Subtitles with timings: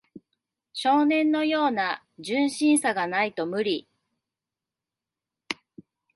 [0.73, 3.87] 少年のような純真さがないと無理